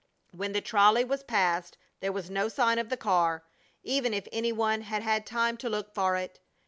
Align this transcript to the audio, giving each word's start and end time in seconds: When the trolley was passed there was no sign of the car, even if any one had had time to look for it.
When 0.31 0.53
the 0.53 0.61
trolley 0.61 1.03
was 1.03 1.21
passed 1.21 1.77
there 1.99 2.11
was 2.11 2.27
no 2.31 2.47
sign 2.49 2.79
of 2.79 2.89
the 2.89 2.97
car, 2.97 3.43
even 3.83 4.15
if 4.15 4.27
any 4.31 4.51
one 4.51 4.81
had 4.81 5.03
had 5.03 5.27
time 5.27 5.57
to 5.57 5.69
look 5.69 5.93
for 5.93 6.15
it. 6.15 6.39